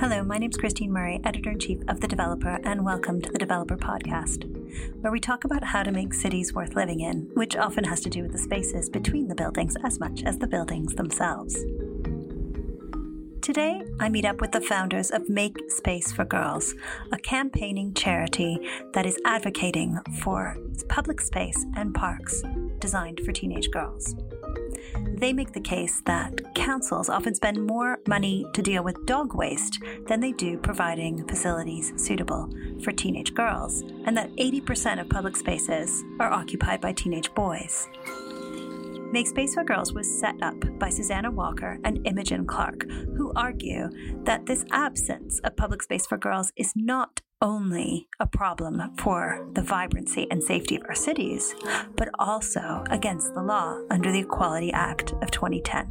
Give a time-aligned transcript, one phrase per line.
[0.00, 3.32] Hello, my name is Christine Murray, editor in chief of The Developer, and welcome to
[3.32, 4.44] the Developer Podcast,
[5.00, 8.08] where we talk about how to make cities worth living in, which often has to
[8.08, 11.56] do with the spaces between the buildings as much as the buildings themselves.
[13.42, 16.76] Today, I meet up with the founders of Make Space for Girls,
[17.10, 18.56] a campaigning charity
[18.92, 20.56] that is advocating for
[20.88, 22.44] public space and parks
[22.80, 24.14] designed for teenage girls.
[25.18, 29.80] They make the case that councils often spend more money to deal with dog waste
[30.06, 32.48] than they do providing facilities suitable
[32.82, 37.88] for teenage girls, and that 80% of public spaces are occupied by teenage boys.
[39.10, 43.88] Make Space for Girls was set up by Susannah Walker and Imogen Clark, who argue
[44.24, 49.62] that this absence of public space for girls is not only a problem for the
[49.62, 51.54] vibrancy and safety of our cities,
[51.96, 55.90] but also against the law under the Equality Act of 2010.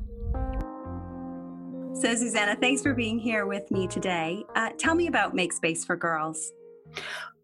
[1.94, 4.44] So, Susannah, thanks for being here with me today.
[4.56, 6.54] Uh, tell me about Make Space for Girls.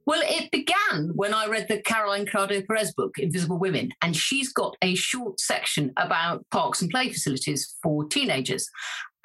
[0.05, 4.51] Well, it began when I read the Caroline Criado Perez book, Invisible Women, and she's
[4.51, 8.69] got a short section about parks and play facilities for teenagers.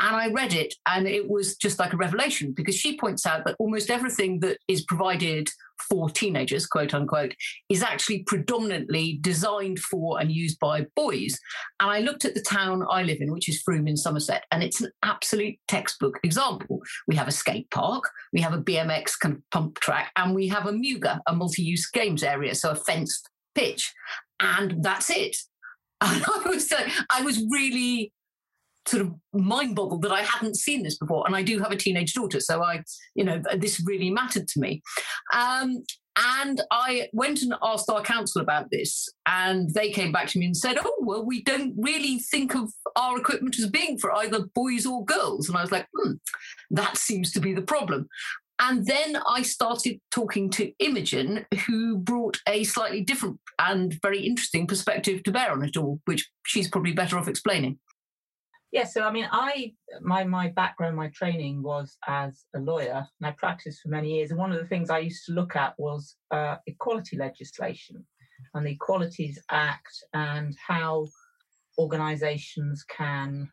[0.00, 3.44] And I read it, and it was just like a revelation because she points out
[3.44, 5.50] that almost everything that is provided
[5.88, 7.34] for teenagers, quote unquote,
[7.68, 11.38] is actually predominantly designed for and used by boys.
[11.80, 14.62] And I looked at the town I live in, which is Frome in Somerset, and
[14.62, 16.80] it's an absolute textbook example.
[17.08, 20.46] We have a skate park, we have a BMX kind of pump track, and we
[20.48, 23.92] have a MUGA, a multi use games area, so a fenced pitch.
[24.40, 25.36] And that's it.
[26.00, 26.72] And I was,
[27.10, 28.12] I was really
[28.88, 31.24] sort of mind boggled that I hadn't seen this before.
[31.26, 32.82] And I do have a teenage daughter, so I,
[33.14, 34.82] you know, this really mattered to me.
[35.34, 35.82] Um,
[36.40, 40.46] and I went and asked our council about this, and they came back to me
[40.46, 44.46] and said, Oh, well, we don't really think of our equipment as being for either
[44.54, 45.48] boys or girls.
[45.48, 46.12] And I was like, hmm,
[46.70, 48.08] that seems to be the problem.
[48.60, 54.66] And then I started talking to Imogen, who brought a slightly different and very interesting
[54.66, 57.78] perspective to bear on it all, which she's probably better off explaining.
[58.70, 63.26] Yeah, so I mean, I my my background, my training was as a lawyer, and
[63.26, 64.30] I practiced for many years.
[64.30, 68.06] And one of the things I used to look at was uh, equality legislation
[68.54, 71.06] and the Equalities Act, and how
[71.78, 73.50] organisations can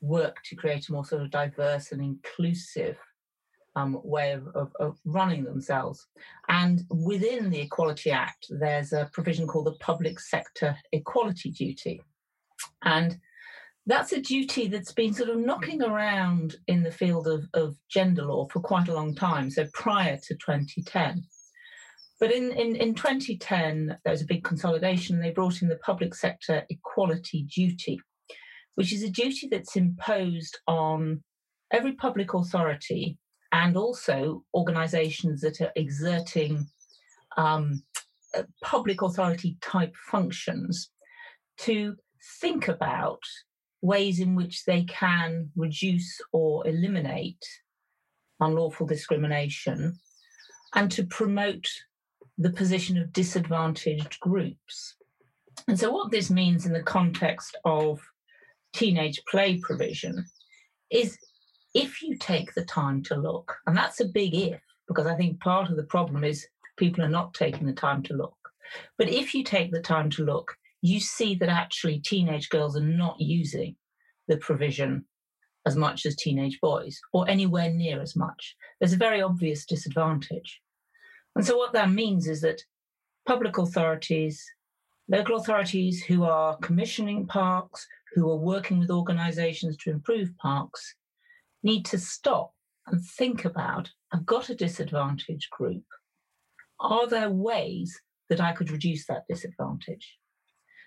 [0.00, 2.96] work to create a more sort of diverse and inclusive
[3.76, 6.06] um, way of, of, of, running themselves.
[6.48, 12.02] And within the Equality Act, there's a provision called the Public Sector Equality Duty,
[12.82, 13.18] and
[13.86, 18.22] that's a duty that's been sort of knocking around in the field of, of gender
[18.22, 21.24] law for quite a long time, so prior to 2010.
[22.18, 25.20] But in, in, in 2010, there was a big consolidation.
[25.20, 28.00] They brought in the public sector equality duty,
[28.76, 31.22] which is a duty that's imposed on
[31.70, 33.18] every public authority
[33.52, 36.66] and also organizations that are exerting
[37.36, 37.82] um,
[38.36, 40.90] uh, public authority type functions
[41.58, 41.96] to
[42.40, 43.20] think about
[43.84, 47.44] ways in which they can reduce or eliminate
[48.40, 49.94] unlawful discrimination
[50.74, 51.68] and to promote
[52.38, 54.96] the position of disadvantaged groups.
[55.68, 58.00] And so, what this means in the context of
[58.72, 60.24] teenage play provision
[60.90, 61.18] is
[61.74, 65.40] if you take the time to look, and that's a big if, because I think
[65.40, 66.46] part of the problem is
[66.78, 68.36] people are not taking the time to look.
[68.96, 72.80] But if you take the time to look, you see that actually teenage girls are
[72.82, 73.74] not using
[74.28, 75.02] the provision
[75.64, 78.54] as much as teenage boys or anywhere near as much.
[78.78, 80.60] There's a very obvious disadvantage.
[81.34, 82.60] And so, what that means is that
[83.26, 84.44] public authorities,
[85.08, 90.96] local authorities who are commissioning parks, who are working with organizations to improve parks,
[91.62, 92.52] need to stop
[92.88, 95.84] and think about I've got a disadvantaged group.
[96.78, 100.18] Are there ways that I could reduce that disadvantage?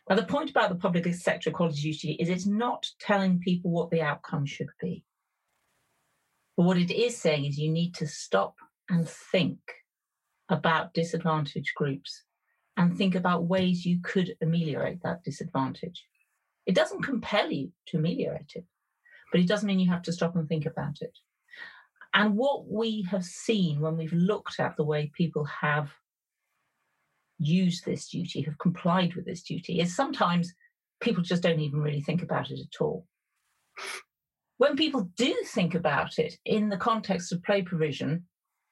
[0.09, 3.89] Now, the point about the public sector equality duty is it's not telling people what
[3.89, 5.03] the outcome should be.
[6.55, 8.55] But what it is saying is you need to stop
[8.89, 9.59] and think
[10.49, 12.23] about disadvantaged groups
[12.77, 16.05] and think about ways you could ameliorate that disadvantage.
[16.65, 18.65] It doesn't compel you to ameliorate it,
[19.31, 21.17] but it doesn't mean you have to stop and think about it.
[22.13, 25.91] And what we have seen when we've looked at the way people have
[27.39, 30.53] used this duty, have complied with this duty, is sometimes
[31.01, 33.05] people just don't even really think about it at all.
[34.57, 38.25] When people do think about it in the context of play provision,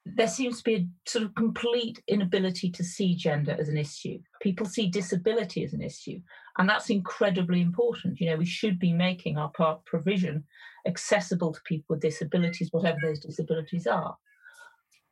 [0.05, 4.19] there seems to be a sort of complete inability to see gender as an issue.
[4.41, 6.19] People see disability as an issue,
[6.57, 8.19] and that's incredibly important.
[8.19, 10.43] You know, we should be making our park provision
[10.87, 14.15] accessible to people with disabilities, whatever those disabilities are.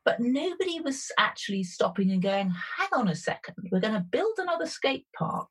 [0.06, 4.34] But nobody was actually stopping and going, hang on a second, we're going to build
[4.38, 5.50] another skate park.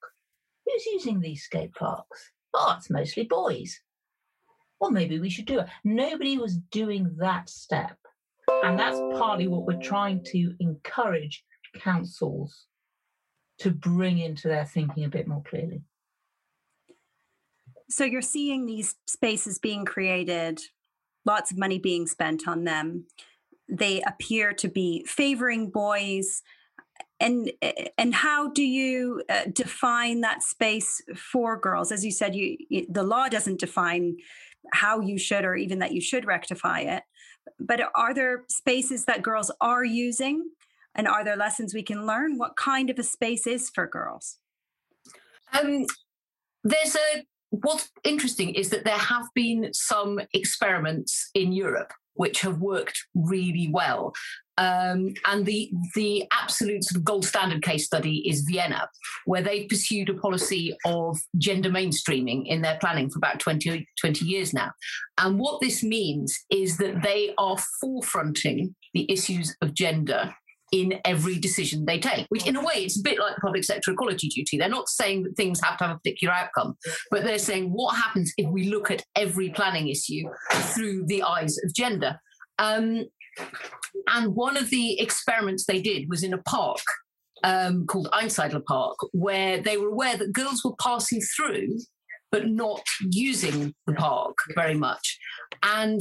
[0.66, 2.30] Who's using these skate parks?
[2.54, 3.80] Oh, it's mostly boys.
[4.78, 5.68] Well, maybe we should do it.
[5.84, 7.96] Nobody was doing that step.
[8.62, 11.44] And that's partly what we're trying to encourage
[11.76, 12.66] councils
[13.60, 15.82] to bring into their thinking a bit more clearly.
[17.88, 20.60] So you're seeing these spaces being created,
[21.24, 23.06] lots of money being spent on them.
[23.72, 26.42] They appear to be favoring boys.
[27.18, 27.50] And
[27.96, 31.00] and how do you uh, define that space
[31.32, 31.90] for girls?
[31.90, 34.16] As you said, you, you the law doesn't define
[34.72, 37.02] how you should or even that you should rectify it.
[37.58, 40.50] But are there spaces that girls are using?
[40.94, 42.36] And are there lessons we can learn?
[42.36, 44.36] What kind of a space is for girls?
[45.52, 45.86] Um,
[46.64, 52.58] there's a what's interesting is that there have been some experiments in Europe which have
[52.58, 54.12] worked really well.
[54.58, 58.88] Um, and the the absolute sort of gold standard case study is Vienna,
[59.24, 64.24] where they pursued a policy of gender mainstreaming in their planning for about 20, 20
[64.26, 64.70] years now.
[65.16, 70.34] And what this means is that they are forefronting the issues of gender
[70.72, 73.92] in every decision they take, which in a way it's a bit like public sector
[73.92, 74.56] equality duty.
[74.56, 76.76] They're not saying that things have to have a particular outcome,
[77.10, 81.58] but they're saying what happens if we look at every planning issue through the eyes
[81.62, 82.18] of gender.
[82.58, 83.04] Um,
[84.08, 86.80] and one of the experiments they did was in a park
[87.44, 91.78] um, called Einsiedler Park, where they were aware that girls were passing through
[92.32, 95.18] but not using the park very much.
[95.62, 96.00] And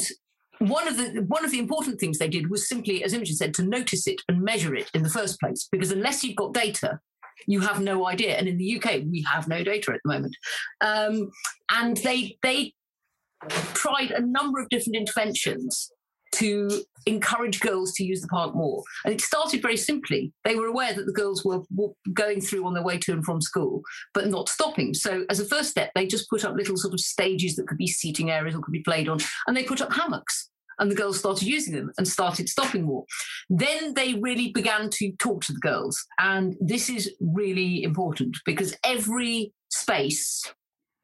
[0.62, 3.54] one of the one of the important things they did was simply, as Imogen said,
[3.56, 5.68] to notice it and measure it in the first place.
[5.72, 7.00] Because unless you've got data,
[7.48, 8.36] you have no idea.
[8.36, 10.36] And in the UK, we have no data at the moment.
[10.82, 11.32] Um,
[11.72, 12.74] and they they
[13.74, 15.92] tried a number of different interventions
[16.34, 18.84] to encourage girls to use the park more.
[19.04, 20.32] And it started very simply.
[20.46, 23.26] They were aware that the girls were, were, going through on their way to and
[23.26, 23.82] from school,
[24.14, 24.94] but not stopping.
[24.94, 27.78] So, as a first step, they just put up little sort of stages that could
[27.78, 30.51] be seating areas or could be played on, and they put up hammocks.
[30.82, 33.06] And the girls started using them and started stopping more.
[33.50, 36.04] Then they really began to talk to the girls.
[36.20, 40.44] And this is really important because every space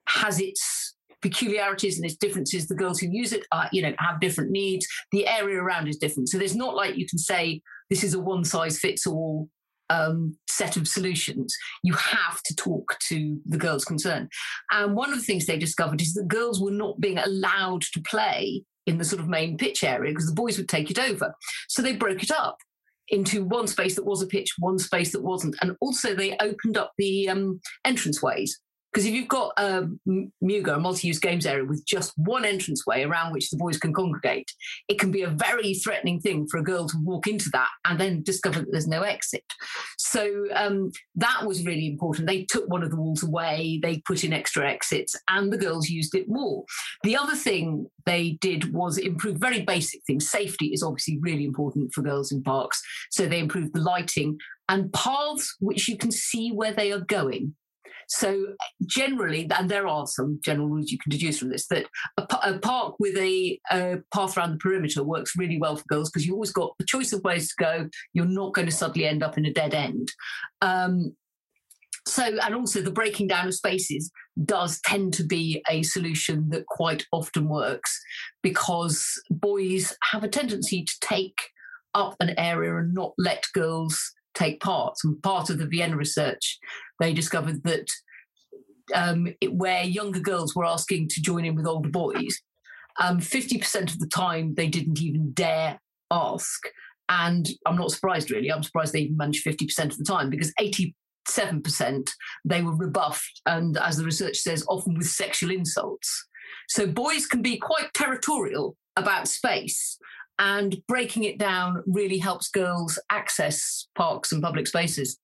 [0.09, 2.67] has its peculiarities and its differences.
[2.67, 4.87] The girls who use it are, you know, have different needs.
[5.11, 6.29] The area around is different.
[6.29, 9.47] So there's not like you can say this is a one size fits all
[9.89, 11.55] um, set of solutions.
[11.83, 14.31] You have to talk to the girls concerned.
[14.71, 18.01] And one of the things they discovered is that girls were not being allowed to
[18.01, 21.35] play in the sort of main pitch area because the boys would take it over.
[21.67, 22.57] So they broke it up
[23.09, 25.55] into one space that was a pitch, one space that wasn't.
[25.61, 28.51] And also they opened up the um, entranceways
[28.91, 33.31] because if you've got a MUGA, a multi-use games area with just one entranceway around
[33.31, 34.51] which the boys can congregate,
[34.87, 37.99] it can be a very threatening thing for a girl to walk into that and
[37.99, 39.43] then discover that there's no exit.
[39.97, 42.27] So um, that was really important.
[42.27, 45.89] They took one of the walls away, they put in extra exits, and the girls
[45.89, 46.63] used it more.
[47.03, 50.29] The other thing they did was improve very basic things.
[50.29, 52.81] Safety is obviously really important for girls in parks.
[53.11, 54.39] So they improved the lighting
[54.69, 57.55] and paths which you can see where they are going.
[58.07, 58.53] So
[58.85, 61.87] generally, and there are some general rules you can deduce from this, that
[62.17, 66.09] a, a park with a, a, path around the perimeter works really well for girls
[66.09, 67.89] because you always got the choice of ways to go.
[68.13, 70.11] You're not going to suddenly end up in a dead end.
[70.61, 71.15] Um,
[72.07, 74.09] so, and also the breaking down of spaces
[74.45, 77.99] does tend to be a solution that quite often works
[78.41, 81.37] because boys have a tendency to take
[81.93, 84.95] up an area and not let girls take part.
[85.03, 86.59] And part of the Vienna research,
[86.99, 87.87] they discovered that
[88.93, 92.41] um, where younger girls were asking to join in with older boys,
[92.99, 95.79] um, 50% of the time they didn't even dare
[96.11, 96.67] ask.
[97.09, 98.51] And I'm not surprised, really.
[98.51, 102.09] I'm surprised they even managed 50% of the time because 87%
[102.43, 106.27] they were rebuffed, and as the research says, often with sexual insults.
[106.69, 109.97] So boys can be quite territorial about space
[110.39, 115.19] and breaking it down really helps girls access parks and public spaces.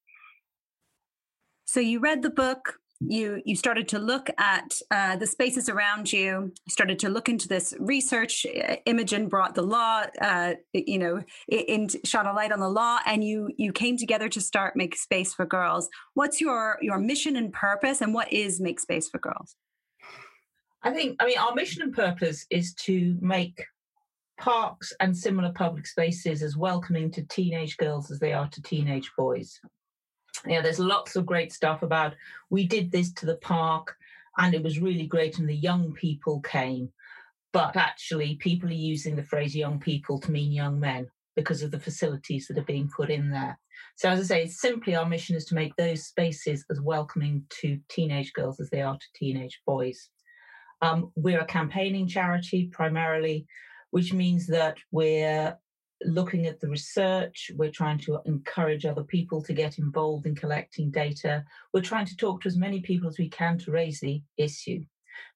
[1.64, 2.78] So you read the book.
[3.06, 6.52] You you started to look at uh, the spaces around you.
[6.64, 8.46] You started to look into this research.
[8.86, 13.22] Imogen brought the law, uh, you know, in, shot a light on the law, and
[13.24, 15.88] you you came together to start Make Space for Girls.
[16.14, 19.56] What's your your mission and purpose, and what is Make Space for Girls?
[20.82, 23.64] I think I mean our mission and purpose is to make
[24.38, 29.10] parks and similar public spaces as welcoming to teenage girls as they are to teenage
[29.16, 29.60] boys.
[30.46, 32.14] Yeah, there's lots of great stuff about
[32.50, 33.96] we did this to the park
[34.38, 36.90] and it was really great and the young people came.
[37.52, 41.70] But actually, people are using the phrase young people to mean young men because of
[41.70, 43.58] the facilities that are being put in there.
[43.96, 47.44] So, as I say, it's simply our mission is to make those spaces as welcoming
[47.60, 50.10] to teenage girls as they are to teenage boys.
[50.82, 53.46] Um, we're a campaigning charity primarily,
[53.90, 55.56] which means that we're
[56.02, 60.90] looking at the research, we're trying to encourage other people to get involved in collecting
[60.90, 64.22] data, we're trying to talk to as many people as we can to raise the
[64.36, 64.84] issue.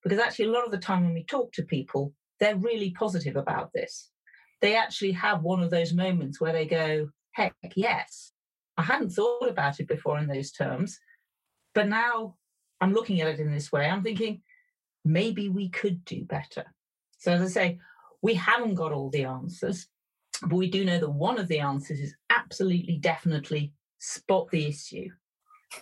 [0.03, 3.37] Because actually, a lot of the time when we talk to people, they're really positive
[3.37, 4.11] about this.
[4.61, 8.33] They actually have one of those moments where they go, heck, yes,
[8.77, 10.99] I hadn't thought about it before in those terms,
[11.75, 12.37] but now
[12.81, 13.87] I'm looking at it in this way.
[13.87, 14.43] I'm thinking,
[15.05, 16.65] maybe we could do better.
[17.19, 17.79] So, as I say,
[18.23, 19.89] we haven't got all the answers,
[20.43, 25.09] but we do know that one of the answers is absolutely definitely spot the issue.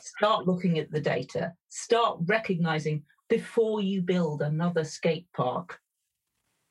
[0.01, 5.79] Start looking at the data, start recognizing before you build another skate park.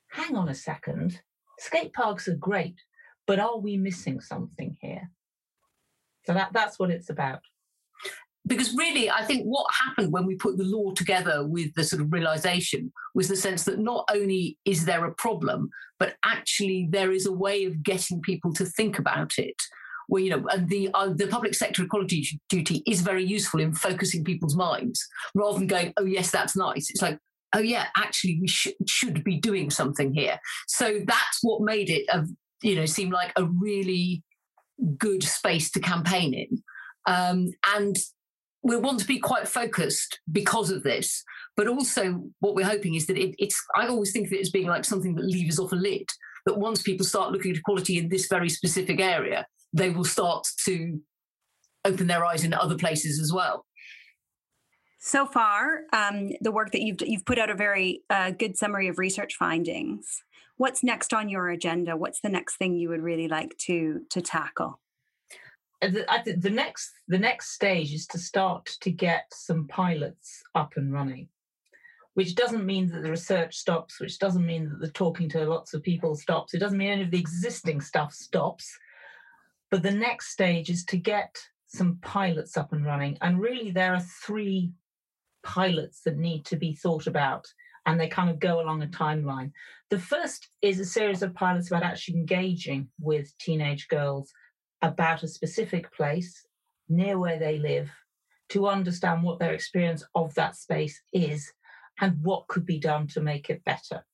[0.10, 1.22] Hang on a second.
[1.60, 2.82] Skate parks are great,
[3.28, 5.12] but are we missing something here?
[6.26, 7.42] So that, that's what it's about
[8.48, 12.02] because really, I think what happened when we put the law together with the sort
[12.02, 17.12] of realization was the sense that not only is there a problem, but actually there
[17.12, 19.56] is a way of getting people to think about it.
[20.08, 23.74] Well, you know, and the uh, the public sector equality duty is very useful in
[23.74, 27.18] focusing people's minds rather than going, "Oh yes, that's nice." It's like,
[27.54, 32.06] "Oh yeah, actually, we sh- should be doing something here." So that's what made it,
[32.12, 32.24] a,
[32.62, 34.22] you know, seem like a really
[35.00, 36.64] good space to campaign in.
[37.08, 37.96] Um, and
[38.66, 41.24] we want to be quite focused because of this.
[41.56, 44.50] But also, what we're hoping is that it, it's, I always think of it as
[44.50, 46.10] being like something that levers off a lid,
[46.48, 50.48] that once people start looking at equality in this very specific area, they will start
[50.66, 51.00] to
[51.86, 53.66] open their eyes in other places as well.
[54.98, 58.88] So far, um, the work that you've you've put out a very uh, good summary
[58.88, 60.24] of research findings.
[60.58, 61.96] What's next on your agenda?
[61.96, 64.80] What's the next thing you would really like to to tackle?
[65.90, 70.94] The, the next the next stage is to start to get some pilots up and
[70.94, 71.28] running
[72.16, 75.74] which doesn't mean that the research stops which doesn't mean that the talking to lots
[75.74, 76.54] of people stops.
[76.54, 78.78] It doesn't mean any of the existing stuff stops.
[79.70, 81.36] But the next stage is to get
[81.68, 83.18] some pilots up and running.
[83.22, 84.72] And really there are three
[85.44, 87.46] pilots that need to be thought about
[87.86, 89.52] and they kind of go along a timeline.
[89.90, 94.32] The first is a series of pilots about actually engaging with teenage girls
[94.82, 96.46] about a specific place
[96.90, 97.90] near where they live
[98.50, 101.52] to understand what their experience of that space is
[102.00, 104.06] and what could be done to make it better.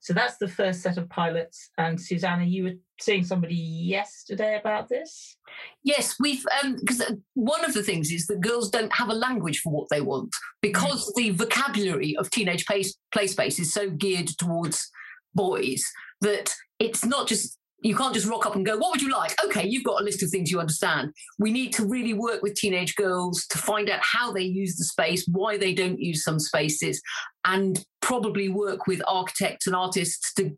[0.00, 1.70] So that's the first set of pilots.
[1.76, 5.36] And Susannah, you were seeing somebody yesterday about this?
[5.82, 6.44] Yes, we've
[6.76, 9.88] because um, one of the things is that girls don't have a language for what
[9.90, 10.30] they want
[10.62, 14.88] because the vocabulary of teenage play, play space is so geared towards
[15.34, 15.84] boys
[16.20, 19.34] that it's not just you can't just rock up and go, What would you like?
[19.44, 21.12] Okay, you've got a list of things you understand.
[21.38, 24.84] We need to really work with teenage girls to find out how they use the
[24.84, 27.00] space, why they don't use some spaces,
[27.44, 30.56] and probably work with architects and artists to,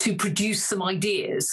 [0.00, 1.50] to produce some ideas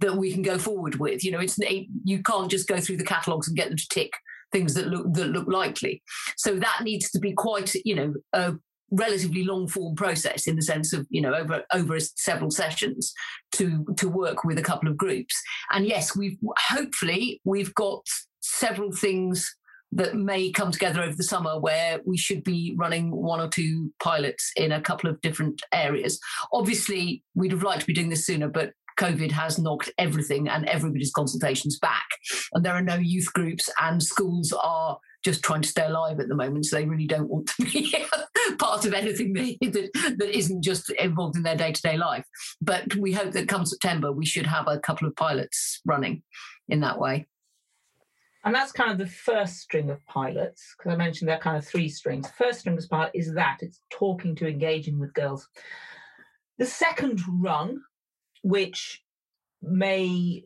[0.00, 1.24] that we can go forward with.
[1.24, 1.58] You know, it's
[2.04, 4.12] you can't just go through the catalogues and get them to tick
[4.52, 6.02] things that look that look likely.
[6.36, 8.54] So that needs to be quite, you know, a
[8.90, 13.12] relatively long form process in the sense of you know over over several sessions
[13.52, 15.34] to to work with a couple of groups
[15.72, 18.02] and yes we've hopefully we've got
[18.40, 19.54] several things
[19.92, 23.92] that may come together over the summer where we should be running one or two
[24.02, 26.18] pilots in a couple of different areas
[26.52, 30.66] obviously we'd have liked to be doing this sooner but COVID has knocked everything and
[30.66, 32.06] everybody's consultations back.
[32.52, 36.28] And there are no youth groups, and schools are just trying to stay alive at
[36.28, 36.66] the moment.
[36.66, 37.94] So they really don't want to be
[38.58, 42.24] part of anything that, that isn't just involved in their day to day life.
[42.60, 46.22] But we hope that come September, we should have a couple of pilots running
[46.68, 47.26] in that way.
[48.42, 51.58] And that's kind of the first string of pilots, because I mentioned there are kind
[51.58, 52.30] of three strings.
[52.38, 55.46] First string of pilot is that it's talking to engaging with girls.
[56.56, 57.82] The second rung,
[58.42, 59.02] which
[59.62, 60.44] may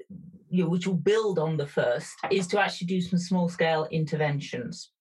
[0.55, 3.89] you know, which will build on the first, is to actually do some small scale
[3.91, 4.93] interventions.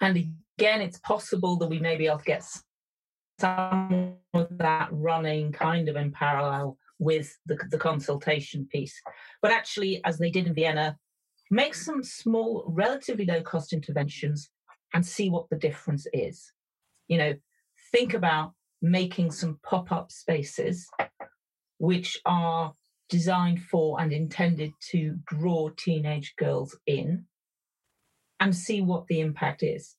[0.00, 0.16] And
[0.56, 2.44] again, it's possible that we may be able to get
[3.40, 8.94] some of that running kind of in parallel with the, the consultation piece.
[9.42, 10.96] But actually, as they did in Vienna,
[11.50, 14.48] make some small, relatively low cost interventions
[14.94, 16.52] and see what the difference is.
[17.08, 17.34] You know,
[17.90, 20.88] think about making some pop up spaces
[21.78, 22.74] which are
[23.08, 27.24] designed for and intended to draw teenage girls in
[28.40, 29.96] and see what the impact is.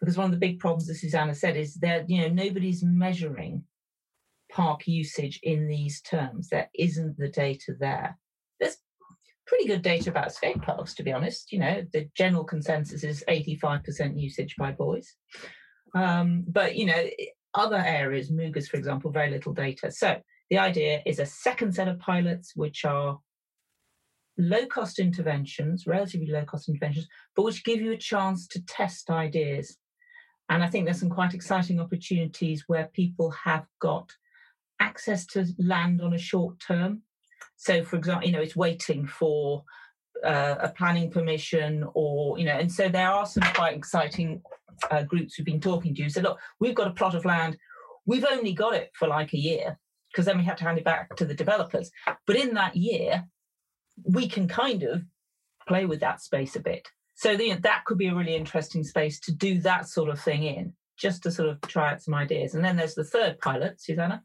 [0.00, 3.64] Because one of the big problems, as Susannah said, is that you know nobody's measuring
[4.50, 6.48] park usage in these terms.
[6.48, 8.18] There isn't the data there.
[8.60, 8.76] There's
[9.46, 11.50] pretty good data about skate parks, to be honest.
[11.50, 15.14] You know, the general consensus is 85% usage by boys.
[15.94, 17.06] Um, but you know,
[17.54, 19.90] other areas, Mugas, for example, very little data.
[19.90, 20.16] So
[20.50, 23.18] the idea is a second set of pilots, which are
[24.38, 29.10] low cost interventions, relatively low cost interventions, but which give you a chance to test
[29.10, 29.76] ideas.
[30.48, 34.12] And I think there's some quite exciting opportunities where people have got
[34.80, 37.02] access to land on a short term.
[37.56, 39.64] So, for example, you know, it's waiting for
[40.24, 44.42] uh, a planning permission or, you know, and so there are some quite exciting
[44.90, 46.08] uh, groups we've been talking to.
[46.08, 47.56] So, look, we've got a plot of land.
[48.04, 49.78] We've only got it for like a year
[50.16, 51.90] because then we have to hand it back to the developers.
[52.26, 53.24] But in that year,
[54.02, 55.02] we can kind of
[55.68, 56.88] play with that space a bit.
[57.16, 60.44] So the, that could be a really interesting space to do that sort of thing
[60.44, 62.54] in, just to sort of try out some ideas.
[62.54, 64.22] And then there's the third pilot, Susannah.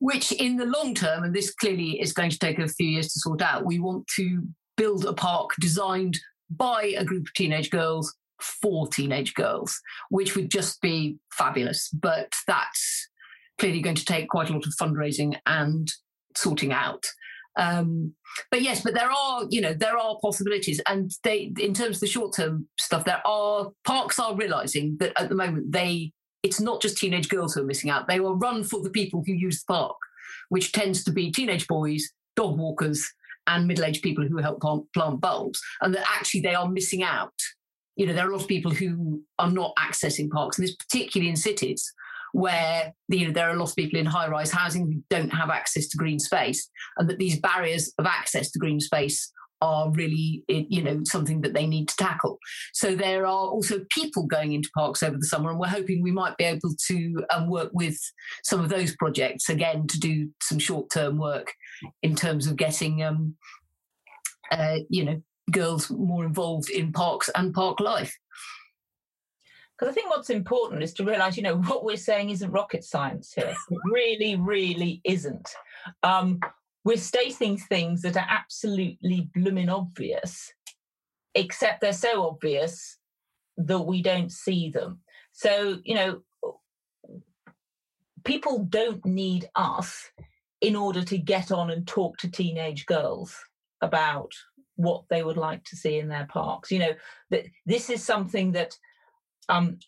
[0.00, 3.12] Which, in the long term, and this clearly is going to take a few years
[3.12, 4.42] to sort out, we want to
[4.78, 9.78] build a park designed by a group of teenage girls for teenage girls,
[10.08, 11.90] which would just be fabulous.
[11.90, 13.08] But that's
[13.58, 15.90] clearly going to take quite a lot of fundraising and
[16.36, 17.04] sorting out.
[17.58, 18.12] Um,
[18.50, 22.00] but yes, but there are, you know, there are possibilities, and they, in terms of
[22.00, 26.82] the short-term stuff, there are parks are realizing that at the moment they, it's not
[26.82, 28.08] just teenage girls who are missing out.
[28.08, 29.96] They will run for the people who use the park,
[30.50, 33.10] which tends to be teenage boys, dog walkers,
[33.46, 37.32] and middle-aged people who help plant bulbs, and that actually they are missing out.
[37.94, 40.76] You know, there are a lot of people who are not accessing parks, and this
[40.76, 41.90] particularly in cities
[42.36, 45.48] where you know there are a lot of people in high-rise housing who don't have
[45.48, 50.44] access to green space, and that these barriers of access to green space are really
[50.48, 52.38] you know something that they need to tackle.
[52.74, 56.12] So there are also people going into parks over the summer and we're hoping we
[56.12, 57.98] might be able to um, work with
[58.44, 61.54] some of those projects again to do some short-term work
[62.02, 63.34] in terms of getting um,
[64.52, 68.14] uh, you know girls more involved in parks and park life
[69.78, 72.84] because I think what's important is to realize, you know, what we're saying isn't rocket
[72.84, 73.54] science here.
[73.70, 75.50] It really, really isn't.
[76.02, 76.40] Um,
[76.84, 80.52] we're stating things that are absolutely blooming obvious,
[81.34, 82.98] except they're so obvious
[83.58, 85.00] that we don't see them.
[85.32, 86.22] So, you know,
[88.24, 90.10] people don't need us
[90.60, 93.36] in order to get on and talk to teenage girls
[93.82, 94.32] about
[94.76, 96.70] what they would like to see in their parks.
[96.70, 96.92] You know,
[97.30, 98.76] that this is something that
[99.48, 99.78] um,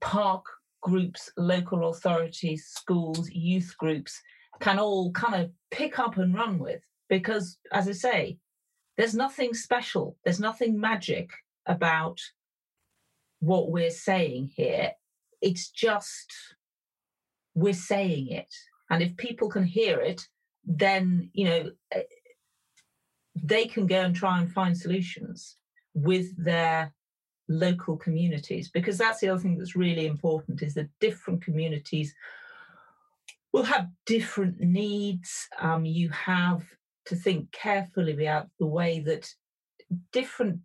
[0.00, 0.44] park
[0.82, 4.20] groups, local authorities, schools, youth groups
[4.60, 6.80] can all kind of pick up and run with.
[7.08, 8.38] Because, as I say,
[8.96, 11.30] there's nothing special, there's nothing magic
[11.66, 12.20] about
[13.40, 14.92] what we're saying here.
[15.40, 16.32] It's just
[17.54, 18.52] we're saying it.
[18.90, 20.26] And if people can hear it,
[20.64, 22.02] then, you know, eh,
[23.34, 25.56] they can go and try and find solutions
[25.94, 26.92] with their
[27.48, 32.14] local communities because that's the other thing that's really important is that different communities
[33.52, 35.48] will have different needs.
[35.58, 36.62] Um, you have
[37.06, 39.32] to think carefully about the way that
[40.12, 40.60] different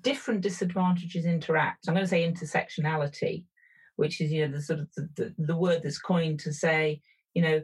[0.00, 1.86] different disadvantages interact.
[1.86, 3.44] I'm going to say intersectionality
[3.96, 7.00] which is you know the sort of the, the, the word that's coined to say
[7.34, 7.62] you know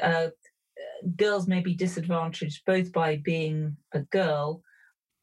[0.00, 0.28] uh,
[1.16, 4.62] girls may be disadvantaged both by being a girl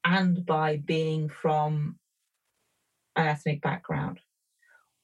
[0.04, 1.98] and by being from
[3.25, 4.19] ethnic background.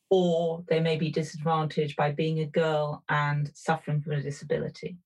[0.09, 4.97] Or they may be disadvantaged by being a girl and suffering from a disability.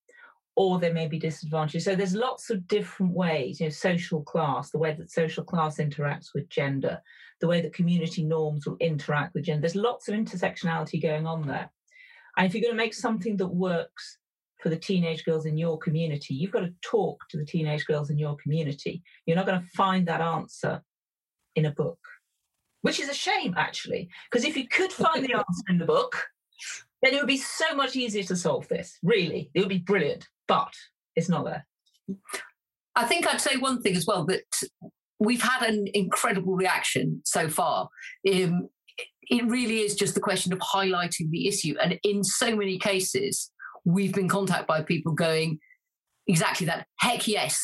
[0.55, 1.85] Or they may be disadvantaged.
[1.85, 5.77] So there's lots of different ways, you know, social class, the way that social class
[5.77, 7.01] interacts with gender,
[7.39, 9.61] the way that community norms will interact with gender.
[9.61, 11.69] There's lots of intersectionality going on there.
[12.35, 14.17] And if you're going to make something that works
[14.61, 18.09] for the teenage girls in your community, you've got to talk to the teenage girls
[18.09, 19.03] in your community.
[19.25, 20.81] You're not going to find that answer
[21.55, 21.99] in a book
[22.81, 26.27] which is a shame actually, because if you could find the answer in the book,
[27.01, 28.97] then it would be so much easier to solve this.
[29.03, 30.73] Really, it would be brilliant, but
[31.15, 31.65] it's not there.
[32.95, 34.45] I think I'd say one thing as well that
[35.19, 37.89] we've had an incredible reaction so far.
[38.31, 38.69] Um,
[39.29, 43.51] it really is just the question of highlighting the issue, and in so many cases,
[43.85, 45.59] we've been contacted by people going,
[46.27, 46.87] exactly that.
[46.99, 47.61] Heck yes,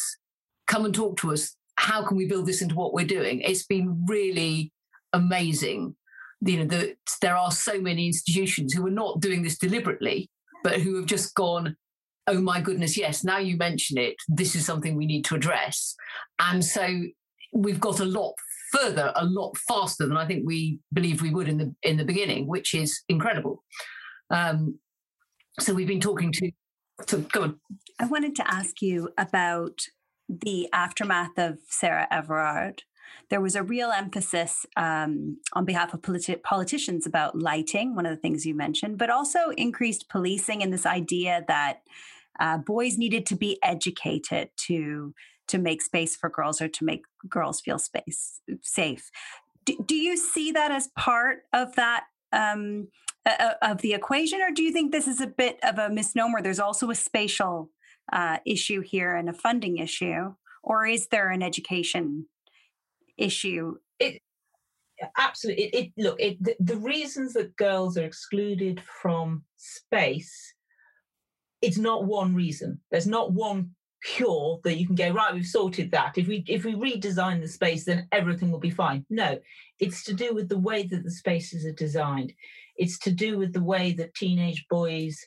[0.68, 1.56] come and talk to us.
[1.76, 3.42] How can we build this into what we're doing?
[3.42, 4.72] It's been really
[5.14, 5.96] amazing.
[6.42, 10.30] You know, that there are so many institutions who are not doing this deliberately,
[10.64, 11.78] but who have just gone,
[12.28, 15.96] oh my goodness, yes, now you mention it, this is something we need to address.
[16.40, 17.04] And so
[17.54, 18.34] we've got a lot
[18.74, 22.06] further, a lot faster than I think we believed we would in the in the
[22.06, 23.64] beginning, which is incredible.
[24.30, 24.80] Um,
[25.60, 26.52] so we've been talking to.
[27.08, 27.60] So go on.
[28.00, 29.80] I wanted to ask you about
[30.28, 32.84] the aftermath of Sarah Everard.
[33.30, 38.12] There was a real emphasis um, on behalf of politi- politicians about lighting, one of
[38.12, 41.82] the things you mentioned, but also increased policing and this idea that
[42.40, 45.14] uh, boys needed to be educated to
[45.46, 49.12] to make space for girls or to make girls feel space safe.
[49.66, 52.88] Do, do you see that as part of that um,
[53.26, 56.42] uh, of the equation, or do you think this is a bit of a misnomer?
[56.42, 57.70] There's also a spatial
[58.12, 62.28] uh, issue here and a funding issue, or is there an education
[63.18, 63.76] issue?
[64.00, 64.22] It
[65.18, 65.66] absolutely.
[65.66, 70.54] It, it look it, the, the reasons that girls are excluded from space.
[71.62, 72.82] It's not one reason.
[72.92, 73.72] There's not one
[74.04, 77.48] cure that you can go right we've sorted that if we if we redesign the
[77.48, 79.38] space then everything will be fine no
[79.80, 82.34] it's to do with the way that the spaces are designed
[82.76, 85.18] it's to do with the way that teenage boys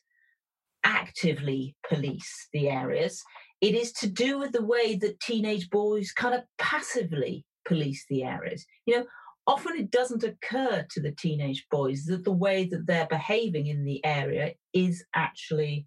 [0.85, 3.22] actively police the areas
[3.62, 8.22] it is to do with the way that teenage boys kind of passively police the
[8.22, 9.07] areas you know
[9.46, 13.85] often it doesn't occur to the teenage boys that the way that they're behaving in
[13.85, 15.87] the area is actually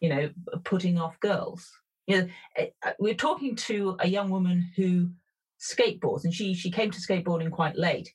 [0.00, 0.30] you know
[0.64, 1.70] putting off girls
[2.06, 5.10] you know, eh, uh, we're talking to a young woman who
[5.60, 8.12] skateboards, and she she came to skateboarding quite late,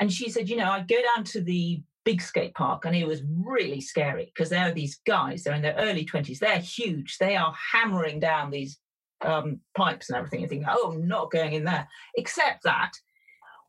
[0.00, 3.06] and she said, you know, I go down to the big skate park, and it
[3.06, 5.44] was really scary because there are these guys.
[5.44, 6.40] They're in their early twenties.
[6.40, 7.18] They're huge.
[7.18, 8.78] They are hammering down these
[9.22, 10.40] um, pipes and everything.
[10.40, 11.88] You think, oh, I'm not going in there.
[12.16, 12.92] Except that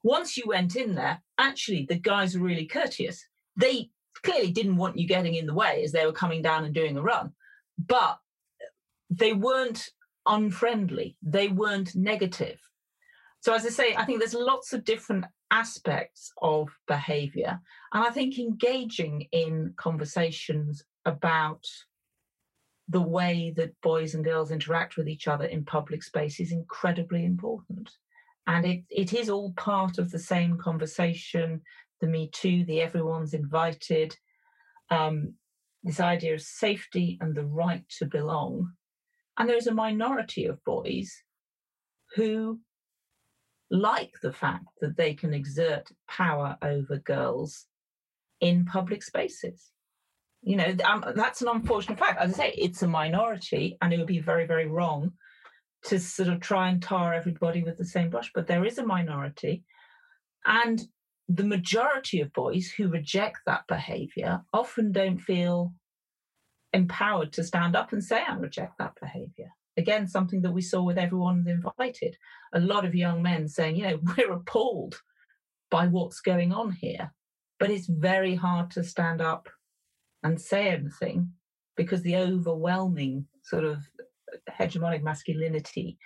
[0.04, 3.24] once you went in there, actually the guys were really courteous.
[3.56, 3.90] They
[4.24, 6.98] clearly didn't want you getting in the way as they were coming down and doing
[6.98, 7.32] a run,
[7.78, 8.20] but
[9.10, 9.90] they weren't
[10.26, 12.60] unfriendly, they weren't negative.
[13.42, 17.60] So, as I say, I think there's lots of different aspects of behavior.
[17.94, 21.66] And I think engaging in conversations about
[22.90, 27.24] the way that boys and girls interact with each other in public space is incredibly
[27.24, 27.90] important.
[28.48, 31.62] And it, it is all part of the same conversation
[32.02, 34.16] the Me Too, the everyone's invited,
[34.90, 35.34] um,
[35.84, 38.72] this idea of safety and the right to belong
[39.40, 41.24] and there's a minority of boys
[42.16, 42.60] who
[43.72, 47.66] like the fact that they can exert power over girls
[48.42, 49.72] in public spaces.
[50.42, 52.20] You know, um, that's an unfortunate fact.
[52.20, 55.12] As I say, it's a minority, and it would be very, very wrong
[55.86, 58.32] to sort of try and tar everybody with the same brush.
[58.34, 59.64] But there is a minority.
[60.46, 60.82] And
[61.28, 65.74] the majority of boys who reject that behavior often don't feel
[66.74, 69.52] empowered to stand up and say, I reject that behavior.
[69.78, 72.18] Again, something that we saw with everyone invited.
[72.54, 75.02] A lot of young men saying, you know, we're appalled
[75.70, 77.14] by what's going on here.
[77.60, 79.50] But it's very hard to stand up
[80.24, 81.32] and say anything
[81.76, 83.80] because the overwhelming sort of
[84.50, 85.98] hegemonic masculinity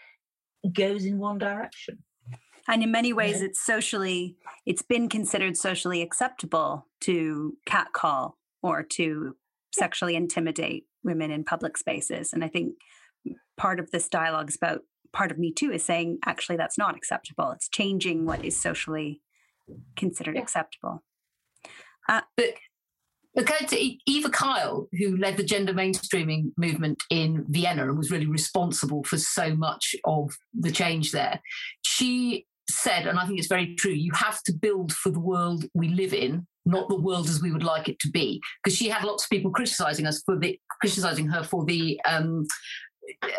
[0.72, 2.00] goes in one direction.
[2.68, 3.48] And in many ways, yeah.
[3.48, 9.36] it's socially, it's been considered socially acceptable to catcall or to
[9.74, 12.32] sexually intimidate women in public spaces.
[12.32, 12.76] And I think
[13.58, 16.96] part of this dialogue is about part of Me Too is saying actually that's not
[16.96, 17.52] acceptable.
[17.52, 19.22] It's changing what is socially
[19.98, 20.42] considered yeah.
[20.42, 21.04] acceptable.
[22.08, 22.54] Uh, but
[23.36, 28.28] Going to Eva Kail, who led the gender mainstreaming movement in Vienna and was really
[28.28, 31.42] responsible for so much of the change there,
[31.84, 35.66] she said, and I think it's very true, you have to build for the world
[35.74, 38.42] we live in not the world as we would like it to be.
[38.64, 42.46] Because she had lots of people criticizing us for the criticizing her for the um,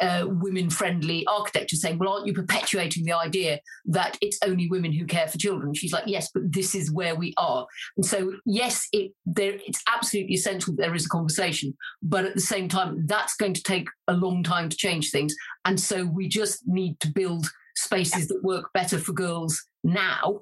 [0.01, 4.93] uh, women friendly architecture, saying, Well, aren't you perpetuating the idea that it's only women
[4.93, 5.75] who care for children?
[5.75, 7.67] She's like, Yes, but this is where we are.
[7.97, 12.35] And so, yes, it, there, it's absolutely essential that there is a conversation, but at
[12.35, 15.35] the same time, that's going to take a long time to change things.
[15.65, 17.47] And so, we just need to build
[17.77, 20.41] spaces that work better for girls now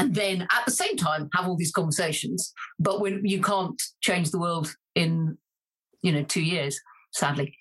[0.00, 2.54] and then at the same time have all these conversations.
[2.78, 5.36] But when you can't change the world in,
[6.00, 6.80] you know, two years,
[7.12, 7.54] sadly.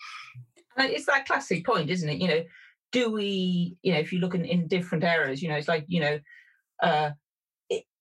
[0.80, 2.20] It's that classic point, isn't it?
[2.20, 2.44] You know,
[2.92, 5.86] do we, you know, if you look in, in different areas, you know, it's like,
[5.88, 6.20] you know,
[6.82, 7.12] uh,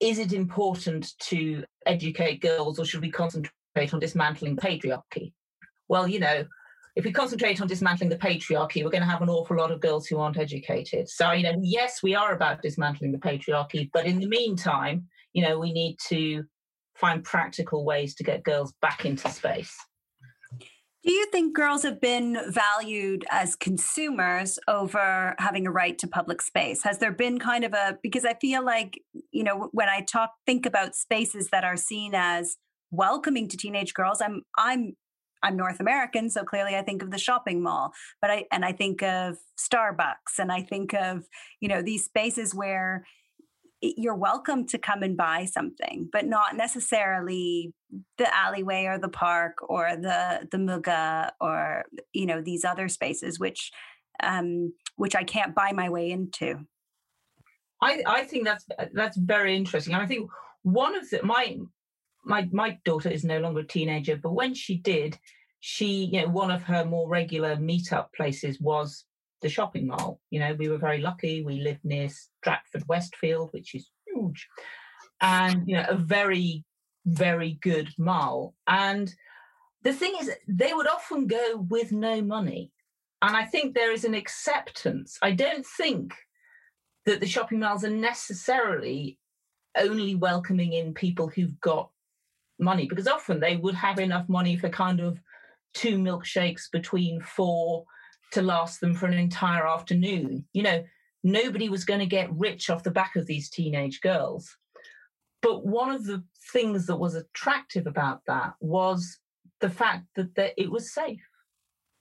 [0.01, 5.33] is it important to educate girls or should we concentrate on dismantling patriarchy?
[5.89, 6.47] Well, you know,
[6.97, 9.81] if we concentrate on dismantling the patriarchy, we're going to have an awful lot of
[9.81, 11.09] girls who aren't educated.
[11.09, 15.43] So, you know, yes, we are about dismantling the patriarchy, but in the meantime, you
[15.43, 16.45] know, we need to
[16.97, 19.77] find practical ways to get girls back into space.
[21.09, 26.43] Do you think girls have been valued as consumers over having a right to public
[26.43, 26.83] space?
[26.83, 29.01] Has there been kind of a because I feel like,
[29.33, 32.59] you know, when I talk think about spaces that are seen as
[32.91, 34.97] welcoming to teenage girls, I'm I'm
[35.43, 38.73] I'm North American, so clearly I think of the shopping mall, but I and I
[38.73, 41.25] think of Starbucks and I think of,
[41.61, 43.07] you know, these spaces where
[43.81, 47.73] you're welcome to come and buy something, but not necessarily
[48.19, 53.39] the alleyway or the park or the the muga or you know these other spaces
[53.39, 53.71] which
[54.23, 56.67] um which I can't buy my way into.
[57.81, 59.95] I I think that's that's very interesting.
[59.95, 60.29] I think
[60.63, 61.59] one of the my
[62.25, 65.19] my my daughter is no longer a teenager, but when she did,
[65.61, 69.05] she you know one of her more regular meetup places was
[69.41, 70.21] the shopping mall.
[70.31, 71.43] You know, we were very lucky.
[71.43, 74.49] We lived near Stratford Westfield, which is huge,
[75.21, 76.65] and you know, a very,
[77.07, 78.55] very good mall.
[78.67, 79.13] And
[79.83, 82.73] the thing is, they would often go with no money,
[83.23, 85.19] and I think there is an acceptance.
[85.23, 86.15] I don't think
[87.07, 89.19] that the shopping malls are necessarily
[89.77, 91.91] only welcoming in people who've got
[92.59, 95.19] money because often they would have enough money for kind of
[95.75, 97.85] two milkshakes between four
[98.33, 100.45] to last them for an entire afternoon.
[100.53, 100.85] You know,
[101.23, 104.57] nobody was going to get rich off the back of these teenage girls.
[105.41, 109.19] But one of the things that was attractive about that was
[109.61, 111.27] the fact that, that it was safe,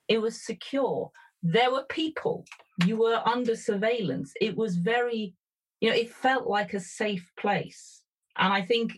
[0.08, 1.12] it was secure.
[1.44, 2.46] There were people,
[2.86, 4.34] you were under surveillance.
[4.42, 5.36] It was very,
[5.82, 8.02] you know, it felt like a safe place.
[8.38, 8.94] And I think,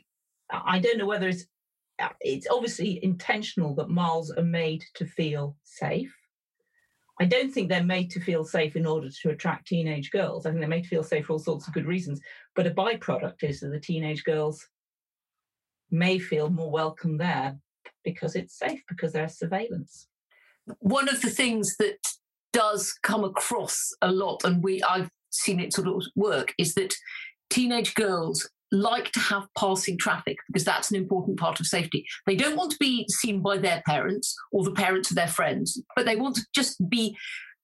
[0.50, 1.46] I don't know whether it's,
[2.02, 6.14] uh, it's obviously intentional that Miles are made to feel safe
[7.20, 10.46] I don't think they're made to feel safe in order to attract teenage girls.
[10.46, 12.22] I think they're made to feel safe for all sorts of good reasons.
[12.56, 14.66] But a byproduct is that the teenage girls
[15.92, 17.58] may feel more welcome there
[18.06, 20.08] because it's safe, because there's surveillance.
[20.80, 21.98] One of the things that
[22.54, 26.96] does come across a lot, and we I've seen it sort of work, is that
[27.50, 32.06] teenage girls like to have passing traffic because that's an important part of safety.
[32.26, 35.82] They don't want to be seen by their parents or the parents of their friends,
[35.96, 37.18] but they want to just be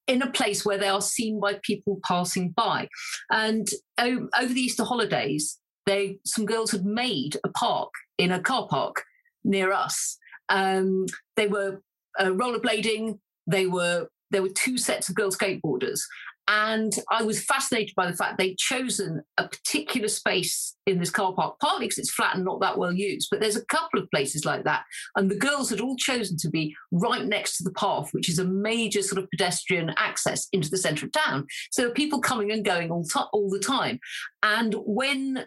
[0.08, 2.88] in a place where they are seen by people passing by.
[3.32, 3.68] And
[4.00, 9.04] over the Easter holidays, they some girls had made a park in a car park
[9.44, 10.18] near us.
[10.50, 11.82] Um, they were
[12.20, 13.20] uh, rollerblading.
[13.48, 16.02] They were there were two sets of girl skateboarders,
[16.48, 21.34] and I was fascinated by the fact they'd chosen a particular space in this car
[21.34, 24.10] park, partly because it's flat and not that well used, but there's a couple of
[24.12, 24.84] places like that.
[25.16, 28.38] And the girls had all chosen to be right next to the path, which is
[28.38, 31.48] a major sort of pedestrian access into the centre of town.
[31.72, 34.00] So people coming and going all, t- all the time.
[34.44, 35.46] And when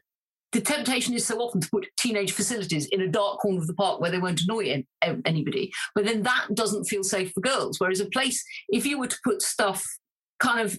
[0.52, 3.74] the temptation is so often to put teenage facilities in a dark corner of the
[3.74, 5.70] park where they won't annoy anybody.
[5.94, 7.78] But then that doesn't feel safe for girls.
[7.78, 9.84] Whereas a place, if you were to put stuff
[10.40, 10.78] kind of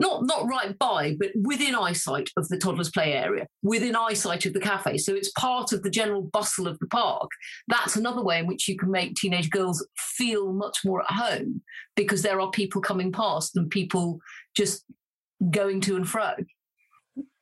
[0.00, 4.54] not not right by, but within eyesight of the toddlers' play area, within eyesight of
[4.54, 4.98] the cafe.
[4.98, 7.30] So it's part of the general bustle of the park.
[7.68, 11.62] That's another way in which you can make teenage girls feel much more at home
[11.94, 14.20] because there are people coming past and people
[14.56, 14.84] just
[15.50, 16.32] going to and fro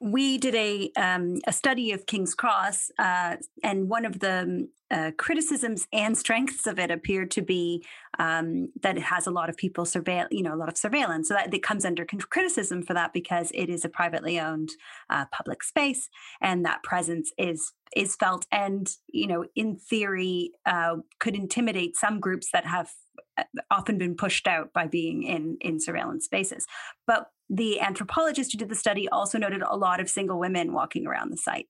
[0.01, 5.11] we did a um, a study of King's Cross, uh, and one of the uh,
[5.19, 7.85] criticisms and strengths of it appeared to be
[8.19, 11.29] um, that it has a lot of people surveil, you know, a lot of surveillance.
[11.29, 14.71] So that it comes under criticism for that because it is a privately owned
[15.11, 16.09] uh, public space,
[16.41, 22.21] and that presence is is felt, and you know, in theory, uh, could intimidate some
[22.21, 22.91] groups that have
[23.37, 26.67] uh, often been pushed out by being in in surveillance spaces.
[27.05, 31.07] But the anthropologist who did the study also noted a lot of single women walking
[31.07, 31.67] around the site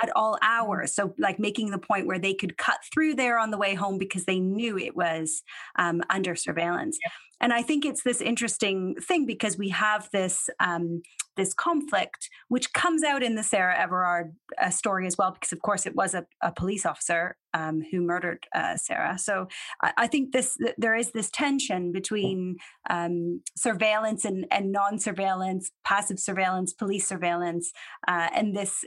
[0.00, 0.38] at all mm.
[0.42, 0.94] hours.
[0.94, 3.98] So, like making the point where they could cut through there on the way home
[3.98, 5.42] because they knew it was
[5.78, 6.98] um, under surveillance.
[7.04, 7.12] Yeah.
[7.40, 11.02] And I think it's this interesting thing because we have this um,
[11.36, 15.60] this conflict, which comes out in the Sarah Everard uh, story as well, because of
[15.60, 19.18] course it was a, a police officer um, who murdered uh, Sarah.
[19.18, 19.48] So
[19.82, 22.56] I, I, think this there is this tension between
[22.88, 27.70] um, surveillance and, and non-surveillance, passive surveillance, police surveillance,
[28.08, 28.84] uh, and this.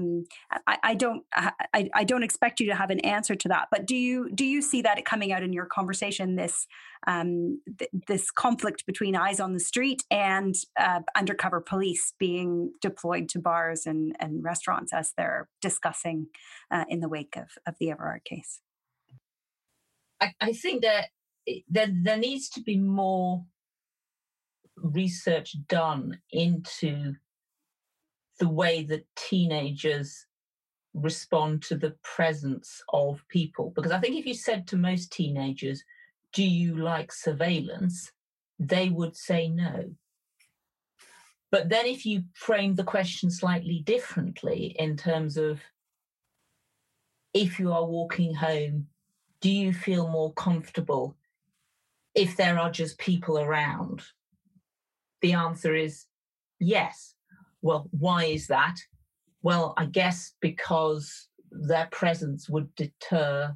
[0.00, 0.24] Um,
[0.66, 3.86] I, I, don't I, I don't expect you to have an answer to that, but
[3.86, 6.36] do you do you see that coming out in your conversation?
[6.36, 6.66] This
[7.06, 13.28] um, th- this conflict between eyes on the street and uh, undercover police being deployed
[13.30, 16.26] to bars and, and restaurants as they're discussing
[16.70, 18.60] uh, in the wake of, of the Everard case?
[20.20, 21.06] I, I think that
[21.68, 23.44] there, there needs to be more
[24.76, 27.14] research done into
[28.40, 30.26] the way that teenagers
[30.94, 33.72] respond to the presence of people.
[33.76, 35.84] Because I think if you said to most teenagers,
[36.32, 38.10] do you like surveillance?
[38.58, 39.94] They would say no.
[41.52, 45.60] But then if you frame the question slightly differently in terms of
[47.34, 48.88] if you are walking home,
[49.40, 51.16] do you feel more comfortable
[52.14, 54.02] if there are just people around?
[55.22, 56.06] The answer is
[56.58, 57.14] yes.
[57.62, 58.76] Well, why is that?
[59.42, 63.54] Well, I guess because their presence would deter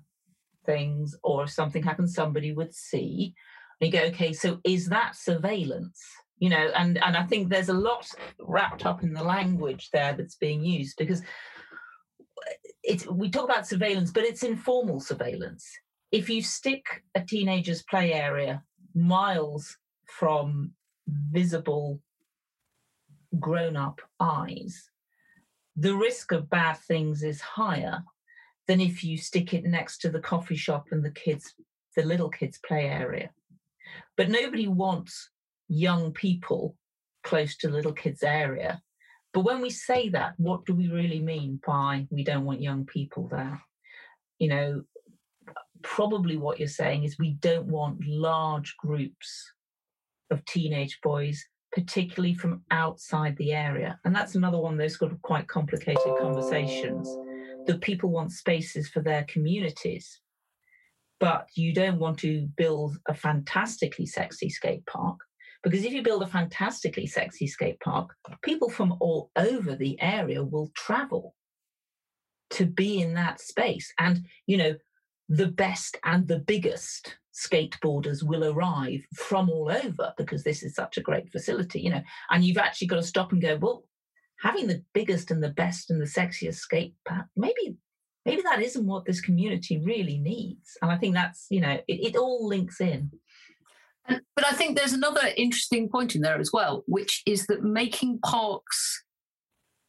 [0.66, 3.34] things, or if something happens, somebody would see.
[3.80, 6.00] And you go, okay, so is that surveillance?
[6.38, 10.14] You know, and, and I think there's a lot wrapped up in the language there
[10.14, 15.66] that's being used because uh, it's we talk about surveillance, but it's informal surveillance.
[16.12, 18.62] If you stick a teenager's play area
[18.94, 20.72] miles from
[21.06, 22.00] visible
[23.40, 24.90] grown up eyes,
[25.76, 28.04] the risk of bad things is higher
[28.66, 31.54] than if you stick it next to the coffee shop and the kids,
[31.96, 33.30] the little kids' play area.
[34.16, 35.30] But nobody wants
[35.68, 36.76] young people
[37.22, 38.82] close to little kids' area.
[39.32, 42.86] But when we say that, what do we really mean by we don't want young
[42.86, 43.60] people there?
[44.38, 44.82] You know,
[45.82, 49.52] probably what you're saying is we don't want large groups
[50.30, 51.44] of teenage boys
[51.74, 53.98] particularly from outside the area.
[54.04, 57.08] And that's another one of those sort of quite complicated conversations
[57.66, 60.20] that people want spaces for their communities.
[61.18, 65.18] But you don't want to build a fantastically sexy skate park
[65.64, 70.44] because if you build a fantastically sexy skate park, people from all over the area
[70.44, 71.34] will travel
[72.50, 73.92] to be in that space.
[73.98, 74.74] And, you know,
[75.28, 80.96] the best and the biggest skateboarders will arrive from all over because this is such
[80.96, 82.02] a great facility, you know.
[82.30, 83.84] And you've actually got to stop and go, well,
[84.40, 87.76] having the biggest and the best and the sexiest skate park, maybe
[88.24, 90.76] maybe that isn't what this community really needs.
[90.80, 93.10] And I think that's, you know, it, it all links in.
[94.06, 98.18] But I think there's another interesting point in there as well, which is that making
[98.20, 99.02] parks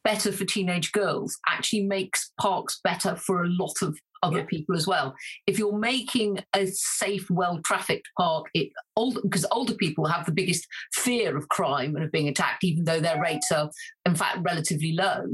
[0.04, 4.44] better for teenage girls actually makes parks better for a lot of other yeah.
[4.44, 5.14] people as well.
[5.46, 10.32] If you're making a safe, well trafficked park, it old because older people have the
[10.32, 13.70] biggest fear of crime and of being attacked, even though their rates are
[14.04, 15.24] in fact relatively low.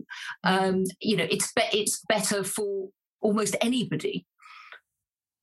[0.44, 2.88] Um, you know, it's be- it's better for
[3.20, 4.26] almost anybody.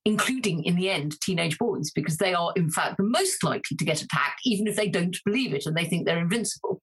[0.06, 3.84] Including in the end teenage boys, because they are in fact the most likely to
[3.84, 6.80] get attacked, even if they don't believe it and they think they're invincible.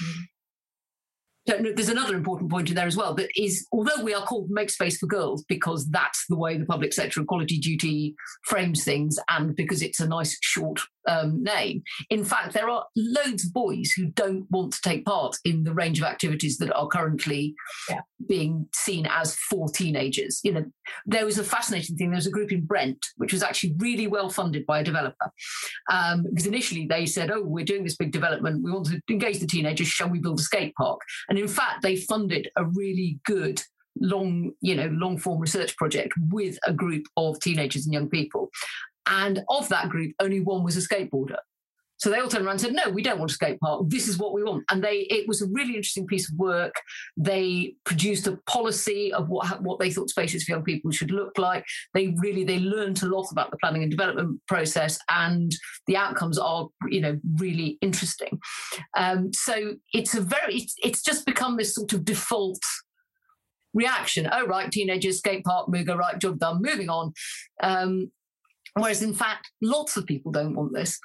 [0.00, 0.26] Mm
[1.46, 4.70] there's another important point in there as well that is although we are called make
[4.70, 9.56] space for girls because that's the way the public sector equality duty frames things and
[9.56, 11.82] because it's a nice short um, name.
[12.10, 15.74] In fact there are loads of boys who don't want to take part in the
[15.74, 17.54] range of activities that are currently
[17.88, 18.00] yeah.
[18.28, 20.40] being seen as for teenagers.
[20.42, 20.64] You know
[21.06, 22.10] there was a fascinating thing.
[22.10, 25.30] There was a group in brent which was actually really well funded by a developer
[25.90, 28.62] um, because initially they said oh we're doing this big development.
[28.64, 29.88] We want to engage the teenagers.
[29.88, 31.00] Shall we build a skate park?
[31.28, 33.60] And in fact, they funded a really good
[34.00, 38.50] long, you know, long form research project with a group of teenagers and young people.
[39.06, 41.38] And of that group, only one was a skateboarder.
[42.00, 43.82] So they all turned around and said, "No, we don't want a skate park.
[43.88, 46.72] This is what we want." And they, it was a really interesting piece of work.
[47.16, 51.36] They produced a policy of what what they thought spaces for young people should look
[51.36, 51.64] like.
[51.92, 55.54] They really they learned a lot about the planning and development process, and
[55.86, 58.40] the outcomes are, you know, really interesting.
[58.96, 62.62] Um, so it's a very, it's, it's just become this sort of default
[63.74, 64.26] reaction.
[64.32, 67.12] Oh, right, teenagers, skate park, Muga, right, job done, moving on.
[67.62, 68.10] Um,
[68.74, 71.00] whereas in fact, lots of people don't want this.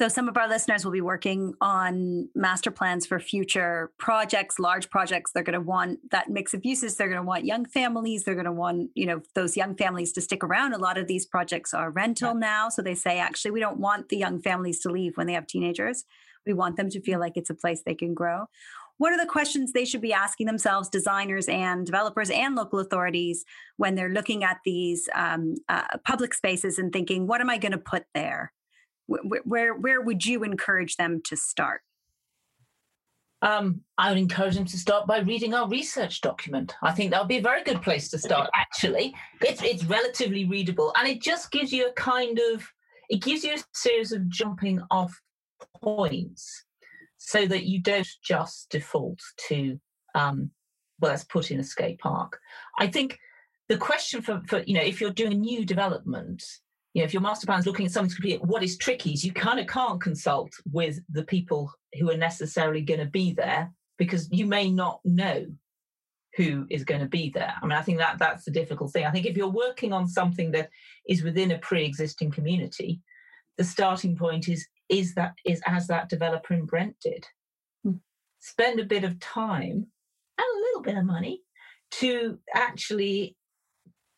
[0.00, 4.88] So, some of our listeners will be working on master plans for future projects, large
[4.88, 5.32] projects.
[5.32, 6.96] They're going to want that mix of uses.
[6.96, 8.24] They're going to want young families.
[8.24, 10.72] They're going to want, you know, those young families to stick around.
[10.72, 12.38] A lot of these projects are rental yeah.
[12.38, 12.68] now.
[12.70, 15.46] So, they say, actually, we don't want the young families to leave when they have
[15.46, 16.04] teenagers.
[16.46, 18.46] We want them to feel like it's a place they can grow.
[19.00, 23.46] What are the questions they should be asking themselves, designers and developers and local authorities,
[23.78, 27.72] when they're looking at these um, uh, public spaces and thinking, what am I going
[27.72, 28.52] to put there?
[29.10, 31.82] where where would you encourage them to start?
[33.42, 36.74] Um, I would encourage them to start by reading our research document.
[36.82, 38.50] I think that would be a very good place to start.
[38.54, 42.66] Actually, it's it's relatively readable, and it just gives you a kind of
[43.08, 45.18] it gives you a series of jumping off
[45.82, 46.64] points,
[47.22, 49.78] so that you don't just default to
[50.14, 50.50] um,
[50.98, 52.38] well, let's put in a skate park.
[52.78, 53.18] I think
[53.68, 56.42] the question for for you know if you're doing a new development
[56.92, 59.24] you know, if your master plan is looking at something complete, what is tricky is
[59.24, 63.72] you kind of can't consult with the people who are necessarily going to be there
[63.96, 65.46] because you may not know
[66.36, 67.54] who is going to be there.
[67.60, 69.04] I mean, I think that that's the difficult thing.
[69.04, 70.70] I think if you're working on something that
[71.08, 73.00] is within a pre-existing community,
[73.56, 77.26] the starting point is is that is as that developer in Brent did.
[77.84, 77.94] Hmm.
[78.40, 79.86] Spend a bit of time
[80.38, 81.42] and a little bit of money
[81.92, 83.36] to actually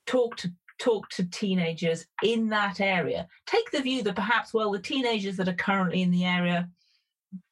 [0.07, 3.29] talk to talk to teenagers in that area.
[3.47, 6.69] Take the view that perhaps, well, the teenagers that are currently in the area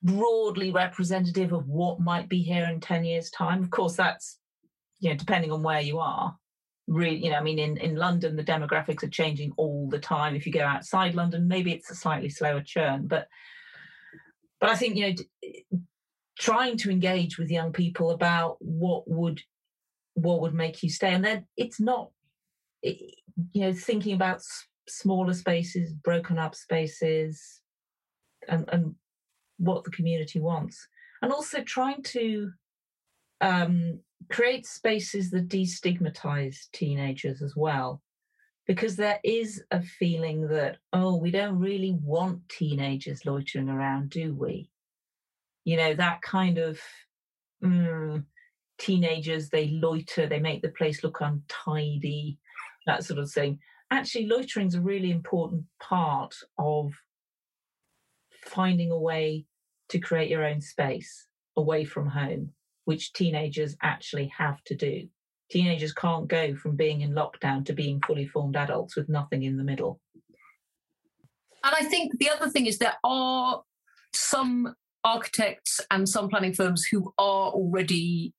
[0.03, 4.39] broadly representative of what might be here in 10 years time of course that's
[4.99, 6.37] you know depending on where you are
[6.91, 10.35] really you know i mean in, in london the demographics are changing all the time.
[10.35, 13.29] If you go outside london maybe it's a slightly slower churn but
[14.61, 15.81] but i think you know
[16.39, 19.41] trying to engage with young people about what would
[20.15, 22.11] what would make you stay and then it's not
[22.83, 23.13] you
[23.55, 24.43] know thinking about
[24.89, 27.61] smaller spaces broken up spaces
[28.49, 28.97] and and
[29.59, 30.89] what the community wants
[31.23, 32.51] and also trying to
[33.43, 38.03] um, create spaces that destigmatize teenagers as well
[38.67, 44.35] because there is a feeling that oh we don't really want teenagers loitering around do
[44.35, 44.71] we?
[45.65, 46.79] You know that kind of
[47.65, 48.25] mm,
[48.79, 52.39] teenagers they loiter they make the place look untidy
[52.87, 53.59] that sort of thing.
[53.91, 56.93] Actually loitering is a really important part of
[58.45, 59.45] finding a way
[59.89, 62.53] to create your own space away from home
[62.91, 65.07] which teenagers actually have to do.
[65.49, 69.57] Teenagers can't go from being in lockdown to being fully formed adults with nothing in
[69.57, 70.01] the middle.
[71.63, 73.63] And I think the other thing is there are
[74.13, 74.75] some
[75.05, 78.35] architects and some planning firms who are already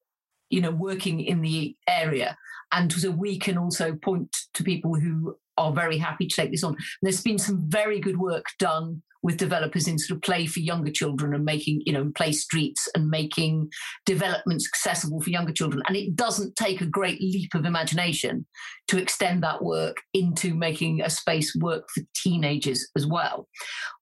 [0.49, 2.37] you know working in the area
[2.73, 6.63] and so we can also point to people who are very happy to take this
[6.63, 10.59] on there's been some very good work done with developers in sort of play for
[10.59, 13.69] younger children and making, you know, play streets and making
[14.05, 15.83] developments accessible for younger children.
[15.87, 18.45] And it doesn't take a great leap of imagination
[18.87, 23.47] to extend that work into making a space work for teenagers as well.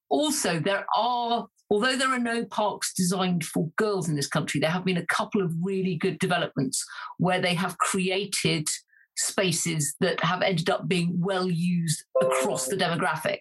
[0.08, 4.70] Also, there are although there are no parks designed for girls in this country, there
[4.70, 6.84] have been a couple of really good developments
[7.18, 8.66] where they have created
[9.16, 13.38] spaces that have ended up being well used across the demographic.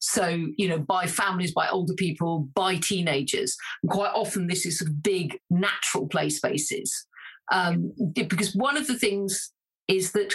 [0.00, 3.56] So, you know, by families, by older people, by teenagers.
[3.82, 7.06] And quite often, this is sort of big natural play spaces.
[7.52, 9.52] Um, because one of the things
[9.88, 10.34] is that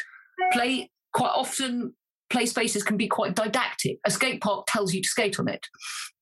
[0.53, 1.93] play, quite often,
[2.29, 3.97] play spaces can be quite didactic.
[4.05, 5.65] A skate park tells you to skate on it.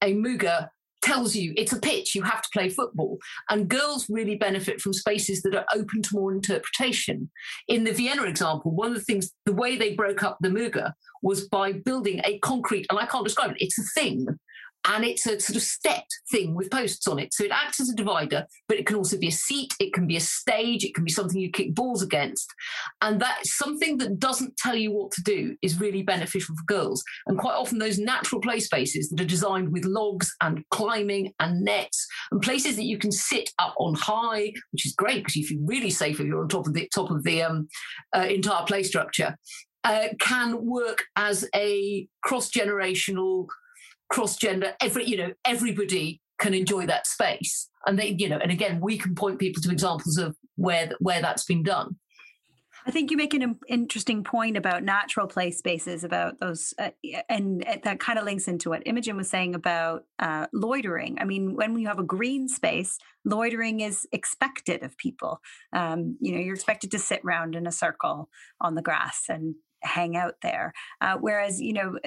[0.01, 0.69] A Muga
[1.03, 3.19] tells you it's a pitch, you have to play football.
[3.49, 7.29] And girls really benefit from spaces that are open to more interpretation.
[7.67, 10.93] In the Vienna example, one of the things, the way they broke up the Muga
[11.21, 14.27] was by building a concrete, and I can't describe it, it's a thing
[14.85, 17.33] and it's a sort of stepped thing with posts on it.
[17.33, 20.07] So it acts as a divider, but it can also be a seat, it can
[20.07, 22.53] be a stage, it can be something you kick balls against.
[23.01, 27.03] And that something that doesn't tell you what to do is really beneficial for girls.
[27.27, 31.63] And quite often, those natural play spaces that are designed with logs and climbing and
[31.63, 35.45] nets and places that you can sit up on high, which is great because you
[35.45, 37.67] feel really safe if you're on top of the top of the um,
[38.15, 39.37] uh, entire play structure.
[39.85, 43.47] Uh, can work as a cross generational
[44.13, 48.51] cross gender, every you know everybody can enjoy that space, and they you know, and
[48.51, 51.95] again we can point people to examples of where where that's been done.
[52.85, 56.89] I think you make an interesting point about natural play spaces, about those, uh,
[57.29, 61.17] and that kind of links into what Imogen was saying about uh, loitering.
[61.19, 65.39] I mean, when you have a green space, loitering is expected of people.
[65.71, 69.55] Um, you know, you're expected to sit round in a circle on the grass and
[69.83, 70.73] hang out there.
[71.01, 71.97] Uh, whereas, you know,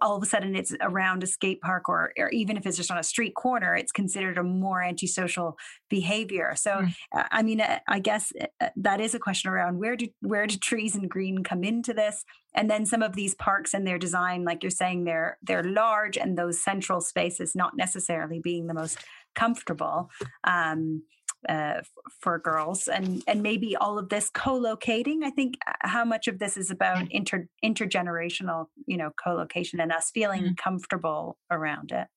[0.00, 2.90] all of a sudden it's around a skate park or, or even if it's just
[2.90, 5.56] on a street corner, it's considered a more antisocial
[5.88, 6.54] behavior.
[6.56, 6.94] So, mm.
[7.16, 10.46] uh, I mean, uh, I guess uh, that is a question around where do where
[10.46, 12.24] do trees and green come into this?
[12.54, 16.16] And then some of these parks and their design, like you're saying, they're they're large
[16.16, 18.98] and those central spaces not necessarily being the most
[19.34, 20.10] comfortable.
[20.44, 21.02] Um,
[21.48, 21.80] uh,
[22.20, 26.38] for girls and and maybe all of this co-locating i think uh, how much of
[26.38, 27.08] this is about mm.
[27.10, 30.54] inter intergenerational you know co-location and us feeling mm-hmm.
[30.54, 32.08] comfortable around it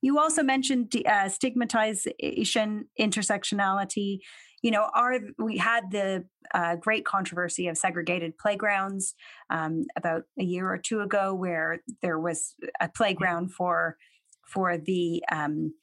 [0.00, 4.18] you also mentioned uh, stigmatization intersectionality
[4.62, 6.24] you know are we had the
[6.54, 9.14] uh, great controversy of segregated playgrounds
[9.50, 13.96] um, about a year or two ago where there was a playground for
[14.52, 15.74] for the um,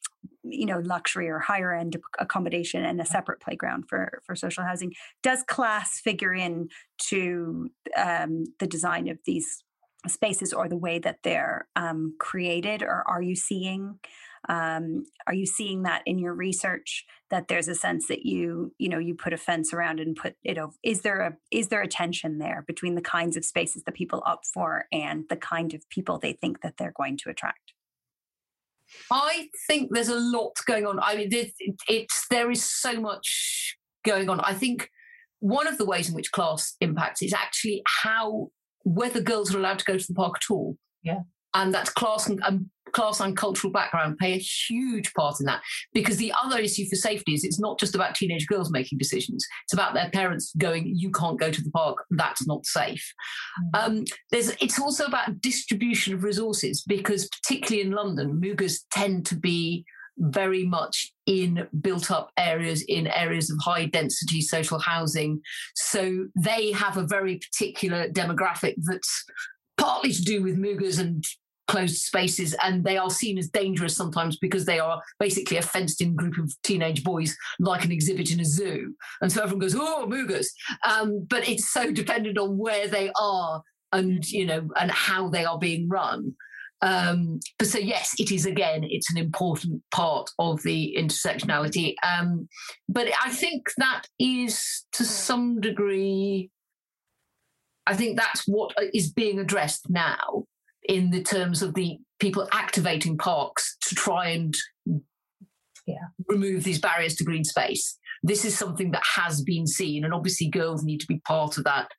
[0.44, 4.94] you know luxury or higher end accommodation and a separate playground for for social housing
[5.24, 9.64] does class figure in to um, the design of these
[10.08, 14.00] spaces or the way that they're um, created or are you seeing
[14.48, 18.90] Um, are you seeing that in your research that there's a sense that you you
[18.90, 20.74] know you put a fence around and put it over?
[20.82, 24.24] Is there a is there a tension there between the kinds of spaces that people
[24.26, 27.74] opt for and the kind of people they think that they're going to attract?
[29.12, 31.00] I think there's a lot going on.
[31.00, 31.54] I mean, it's,
[31.88, 34.40] it's there is so much going on.
[34.42, 34.90] I think
[35.40, 38.50] one of the ways in which class impacts is actually how
[38.84, 40.78] whether girls are allowed to go to the park at all.
[41.04, 41.22] Yeah.
[41.54, 45.62] And that's class and um, class and cultural background play a huge part in that
[45.94, 49.46] because the other issue for safety is it's not just about teenage girls making decisions
[49.64, 53.14] it's about their parents going you can't go to the park that's not safe
[53.76, 53.80] mm.
[53.80, 59.36] um, there's it's also about distribution of resources because particularly in london mugas tend to
[59.36, 59.86] be
[60.20, 65.42] very much in built up areas, in areas of high density social housing.
[65.76, 69.26] So they have a very particular demographic that's
[69.78, 71.24] partly to do with Mugas and
[71.70, 76.02] closed spaces and they are seen as dangerous sometimes because they are basically a fenced
[76.02, 78.96] in group of teenage boys like an exhibit in a zoo.
[79.22, 80.48] And so everyone goes oh mugas
[80.84, 83.62] um, but it's so dependent on where they are
[83.94, 86.36] and you know and how they are being run.
[86.82, 91.96] Um, but so yes, it is again, it's an important part of the intersectionality.
[92.04, 92.48] Um,
[92.88, 96.50] but I think that is to some degree,
[97.86, 100.46] I think that's what is being addressed now
[100.90, 104.56] in the terms of the people activating parks to try and
[105.86, 106.08] yeah.
[106.28, 107.98] remove these barriers to green space.
[108.24, 111.64] This is something that has been seen, and obviously girls need to be part of
[111.64, 111.90] that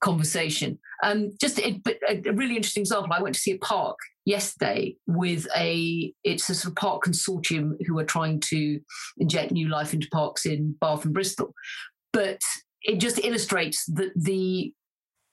[0.00, 0.78] conversation.
[1.02, 3.12] Um, just a, a, really interesting example.
[3.12, 7.72] I went to see a park yesterday with a it's a sort of park consortium
[7.86, 8.80] who are trying to
[9.18, 11.52] inject new life into parks in Bath and Bristol,
[12.12, 12.40] but
[12.82, 14.72] it just illustrates that the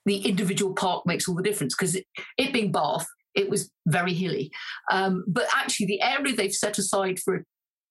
[0.09, 2.05] the individual park makes all the difference because it,
[2.37, 3.05] it, being Bath,
[3.35, 4.51] it was very hilly,
[4.91, 7.43] um, but actually the area they've set aside for a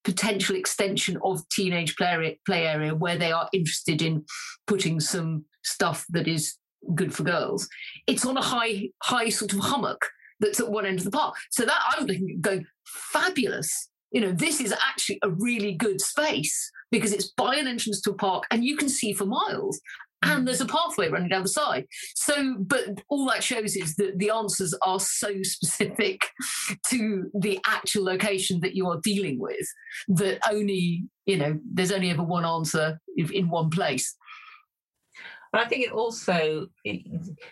[0.03, 4.25] potential extension of teenage play, play area where they are interested in
[4.67, 6.55] putting some stuff that is
[6.93, 7.69] good for girls.
[8.05, 10.05] It's on a high, high sort of hummock
[10.41, 11.35] that's at one end of the park.
[11.51, 13.89] So that I'm going fabulous.
[14.11, 18.11] You know, this is actually a really good space because it's by an entrance to
[18.11, 19.79] a park and you can see for miles.
[20.21, 21.85] And there's a pathway running down the side.
[22.15, 26.25] So, but all that shows is that the answers are so specific
[26.89, 29.67] to the actual location that you are dealing with
[30.09, 34.15] that only, you know, there's only ever one answer in one place.
[35.53, 36.67] I think it also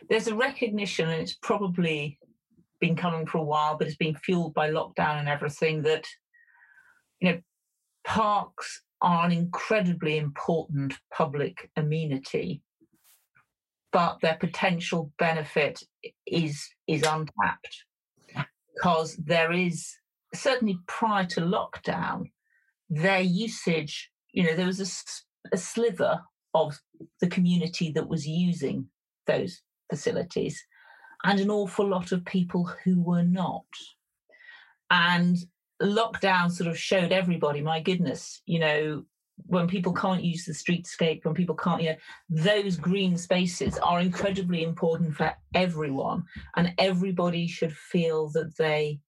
[0.09, 2.19] there's a recognition, and it's probably
[2.79, 5.81] been coming for a while, but it's been fueled by lockdown and everything.
[5.81, 6.05] That
[7.19, 7.39] you know,
[8.05, 12.61] parks are an incredibly important public amenity,
[13.91, 15.83] but their potential benefit
[16.25, 17.85] is is untapped
[18.75, 19.95] because there is
[20.33, 22.31] certainly prior to lockdown,
[22.89, 24.11] their usage.
[24.31, 26.21] You know, there was a, a slither
[26.53, 26.79] of
[27.21, 28.87] the community that was using
[29.25, 30.63] those facilities
[31.23, 33.65] and an awful lot of people who were not.
[34.89, 35.37] And
[35.81, 39.03] lockdown sort of showed everybody, my goodness, you know,
[39.45, 41.95] when people can't use the streetscape, when people can't, you know,
[42.29, 46.23] those green spaces are incredibly important for everyone.
[46.55, 48.99] And everybody should feel that they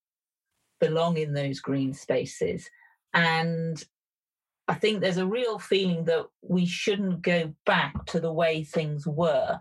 [0.78, 2.68] belong in those green spaces.
[3.12, 3.82] And
[4.68, 9.06] I think there's a real feeling that we shouldn't go back to the way things
[9.06, 9.58] were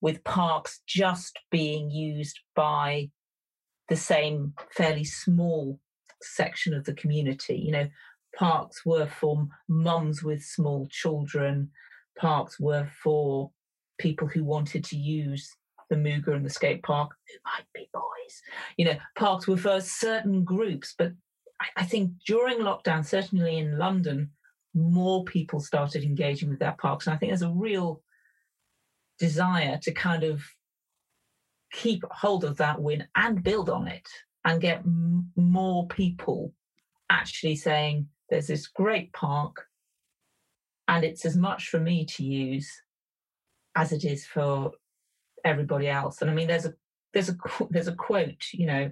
[0.00, 3.10] with parks just being used by
[3.88, 5.80] the same fairly small
[6.22, 7.56] section of the community.
[7.56, 7.88] You know,
[8.36, 11.70] parks were for mums with small children,
[12.18, 13.50] parks were for
[13.98, 15.50] people who wanted to use
[15.90, 18.42] the Muga and the skate park, who might be boys.
[18.76, 21.12] You know, parks were for certain groups, but
[21.60, 24.30] I, I think during lockdown, certainly in London,
[24.74, 27.06] more people started engaging with their parks.
[27.06, 28.02] And I think there's a real
[29.18, 30.42] desire to kind of
[31.72, 34.08] keep hold of that win and build on it
[34.44, 36.52] and get m- more people
[37.10, 39.66] actually saying there's this great park
[40.88, 42.70] and it's as much for me to use
[43.74, 44.72] as it is for
[45.44, 46.74] everybody else and i mean there's a
[47.12, 47.36] there's a
[47.70, 48.90] there's a quote you know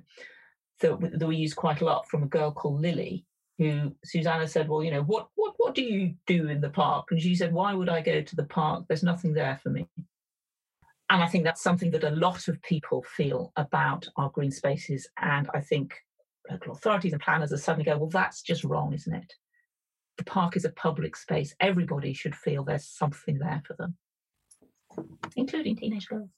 [0.80, 3.24] that, that we use quite a lot from a girl called lily
[3.60, 7.08] who Susannah said, Well, you know, what what what do you do in the park?
[7.10, 8.86] And she said, Why would I go to the park?
[8.88, 9.86] There's nothing there for me.
[11.10, 15.08] And I think that's something that a lot of people feel about our green spaces.
[15.20, 15.92] And I think
[16.48, 19.34] local authorities and planners are suddenly go, Well, that's just wrong, isn't it?
[20.18, 21.54] The park is a public space.
[21.58, 23.96] Everybody should feel there's something there for them,
[25.36, 26.30] including teenage girls.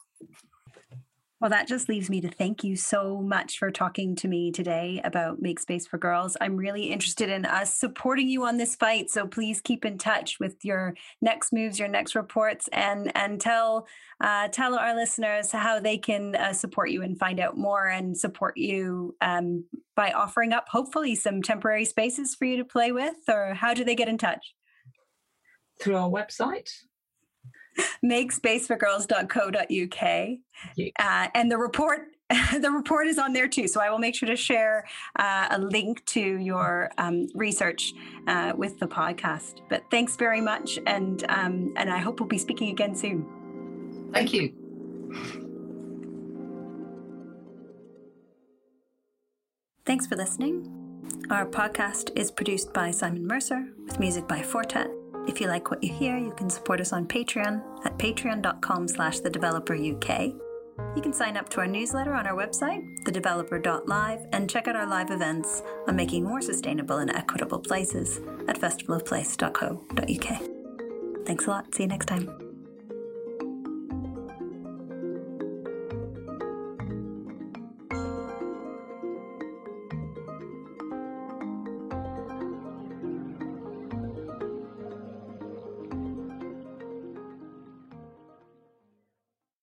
[1.43, 5.01] Well, that just leaves me to thank you so much for talking to me today
[5.03, 6.37] about Make Space for Girls.
[6.41, 9.11] I'm really interested in us supporting you on this fight.
[9.11, 13.89] So please keep in touch with your next moves, your next reports, and and tell
[14.21, 18.17] uh, tell our listeners how they can uh, support you and find out more and
[18.17, 19.65] support you um,
[19.97, 23.17] by offering up hopefully some temporary spaces for you to play with.
[23.27, 24.55] Or how do they get in touch?
[25.81, 26.71] Through our website,
[28.05, 30.39] makespaceforgirls.co.uk.
[30.99, 32.13] Uh, and the report
[32.61, 33.69] the report is on there too.
[33.69, 34.87] So I will make sure to share
[35.19, 37.93] uh, a link to your um, research
[38.27, 39.61] uh, with the podcast.
[39.69, 43.27] But thanks very much, and um, and I hope we'll be speaking again soon.
[44.13, 44.55] Thank you.
[49.85, 50.79] Thanks for listening.
[51.31, 54.89] Our podcast is produced by Simon Mercer with music by Fortet.
[55.27, 59.21] If you like what you hear, you can support us on Patreon at patreon.com slash
[59.21, 60.33] the developer UK.
[60.97, 64.87] You can sign up to our newsletter on our website, thedeveloper.live, and check out our
[64.87, 71.27] live events on making more sustainable and equitable places at festivalofplace.co.uk.
[71.27, 71.75] Thanks a lot.
[71.75, 72.42] See you next time.